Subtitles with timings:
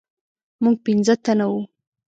[0.63, 1.61] موږ پنځه تنه وو.